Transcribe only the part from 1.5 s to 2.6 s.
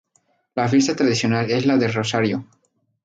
es la del Rosario.